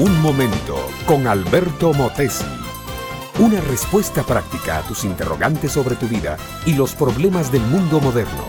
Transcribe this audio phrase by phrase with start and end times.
[0.00, 2.46] Un momento con Alberto Motesi.
[3.38, 8.46] Una respuesta práctica a tus interrogantes sobre tu vida y los problemas del mundo moderno.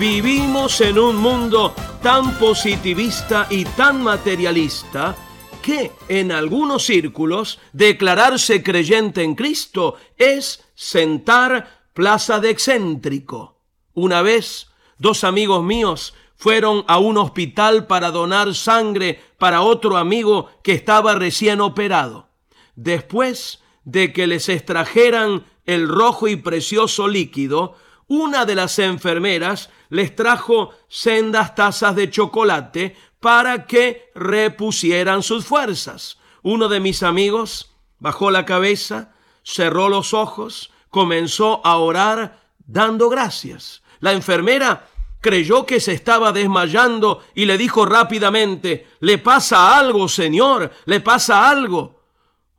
[0.00, 1.72] Vivimos en un mundo
[2.02, 5.14] tan positivista y tan materialista
[5.62, 13.60] que en algunos círculos declararse creyente en Cristo es sentar plaza de excéntrico.
[13.94, 14.66] Una vez,
[14.98, 21.14] dos amigos míos fueron a un hospital para donar sangre para otro amigo que estaba
[21.14, 22.28] recién operado.
[22.74, 30.14] Después de que les extrajeran el rojo y precioso líquido, una de las enfermeras les
[30.14, 36.18] trajo sendas tazas de chocolate para que repusieran sus fuerzas.
[36.42, 43.82] Uno de mis amigos bajó la cabeza, cerró los ojos, comenzó a orar dando gracias.
[44.00, 44.88] La enfermera
[45.26, 50.70] creyó que se estaba desmayando y le dijo rápidamente, ¿le pasa algo, señor?
[50.84, 52.00] ¿Le pasa algo?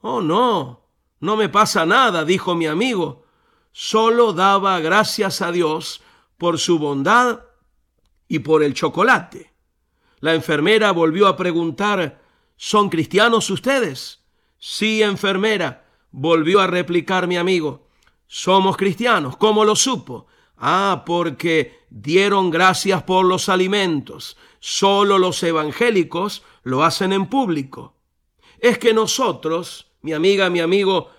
[0.01, 0.81] Oh, no,
[1.21, 3.23] no me pasa nada, dijo mi amigo.
[3.71, 6.01] Solo daba gracias a Dios
[6.37, 7.39] por su bondad
[8.27, 9.53] y por el chocolate.
[10.19, 12.21] La enfermera volvió a preguntar,
[12.57, 14.25] ¿son cristianos ustedes?
[14.57, 17.87] Sí, enfermera, volvió a replicar mi amigo.
[18.27, 19.37] Somos cristianos.
[19.37, 20.27] ¿Cómo lo supo?
[20.57, 24.37] Ah, porque dieron gracias por los alimentos.
[24.59, 27.95] Solo los evangélicos lo hacen en público.
[28.59, 31.11] Es que nosotros, mi amiga, mi amigo,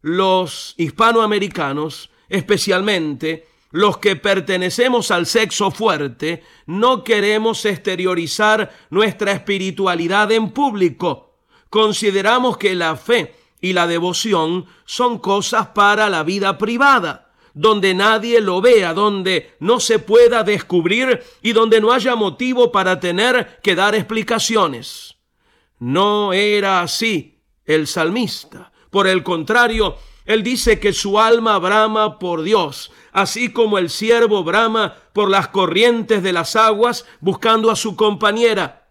[0.00, 10.50] los hispanoamericanos, especialmente los que pertenecemos al sexo fuerte, no queremos exteriorizar nuestra espiritualidad en
[10.50, 11.34] público.
[11.68, 17.25] Consideramos que la fe y la devoción son cosas para la vida privada
[17.56, 23.00] donde nadie lo vea, donde no se pueda descubrir y donde no haya motivo para
[23.00, 25.16] tener que dar explicaciones.
[25.78, 28.72] No era así el salmista.
[28.90, 29.96] Por el contrario,
[30.26, 35.48] él dice que su alma brama por Dios, así como el siervo brama por las
[35.48, 38.85] corrientes de las aguas buscando a su compañera.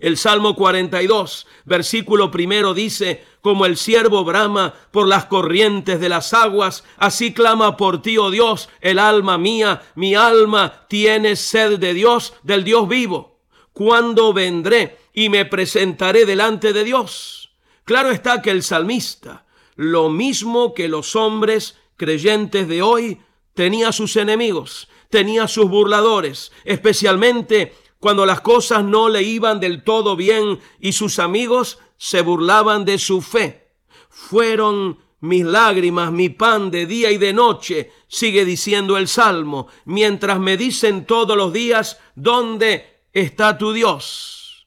[0.00, 6.32] El Salmo 42, versículo primero dice, como el siervo brama por las corrientes de las
[6.32, 11.92] aguas, así clama por ti, oh Dios, el alma mía, mi alma tiene sed de
[11.92, 13.38] Dios, del Dios vivo.
[13.74, 17.50] ¿Cuándo vendré y me presentaré delante de Dios?
[17.84, 19.44] Claro está que el salmista,
[19.76, 23.20] lo mismo que los hombres creyentes de hoy,
[23.52, 30.16] tenía sus enemigos, tenía sus burladores, especialmente cuando las cosas no le iban del todo
[30.16, 33.68] bien y sus amigos se burlaban de su fe.
[34.08, 40.40] Fueron mis lágrimas, mi pan de día y de noche, sigue diciendo el Salmo, mientras
[40.40, 44.66] me dicen todos los días, ¿dónde está tu Dios?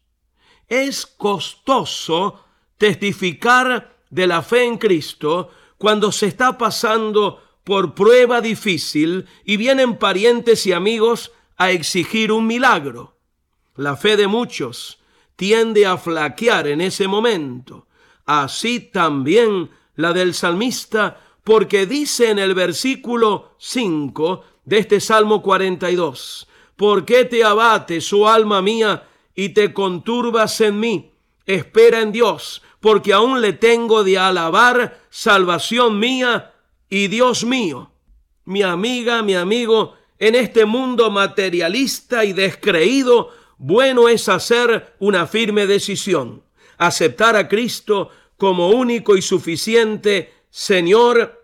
[0.67, 2.39] Es costoso
[2.77, 9.97] testificar de la fe en Cristo cuando se está pasando por prueba difícil y vienen
[9.97, 13.12] parientes y amigos a exigir un milagro.
[13.75, 14.99] La fe de muchos
[15.35, 17.87] tiende a flaquear en ese momento.
[18.25, 26.47] Así también la del salmista, porque dice en el versículo 5 de este Salmo 42,
[26.75, 31.11] ¿por qué te abates, oh alma mía, y te conturbas en mí?
[31.45, 36.53] Espera en Dios, porque aún le tengo de alabar salvación mía
[36.89, 37.91] y Dios mío.
[38.45, 43.31] Mi amiga, mi amigo, en este mundo materialista y descreído,
[43.65, 46.43] bueno es hacer una firme decisión,
[46.77, 51.41] aceptar a Cristo como único y suficiente Señor,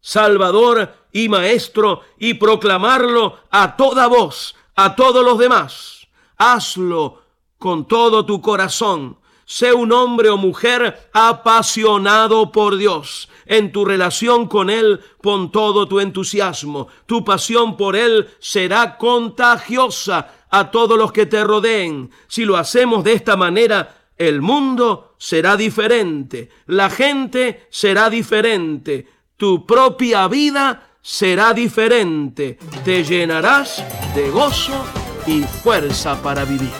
[0.00, 6.08] Salvador y Maestro y proclamarlo a toda voz, a todos los demás.
[6.38, 7.22] Hazlo
[7.58, 9.18] con todo tu corazón.
[9.44, 13.28] Sé un hombre o mujer apasionado por Dios.
[13.44, 16.88] En tu relación con Él, pon todo tu entusiasmo.
[17.04, 22.10] Tu pasión por Él será contagiosa a todos los que te rodeen.
[22.26, 29.06] Si lo hacemos de esta manera, el mundo será diferente, la gente será diferente,
[29.36, 32.58] tu propia vida será diferente.
[32.84, 33.84] Te llenarás
[34.14, 34.84] de gozo
[35.26, 36.72] y fuerza para vivir.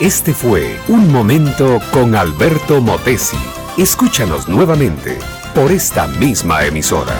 [0.00, 3.36] Este fue Un Momento con Alberto Motesi.
[3.76, 5.18] Escúchanos nuevamente
[5.54, 7.14] por esta misma emisora.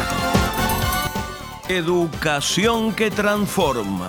[1.69, 4.09] Educación que transforma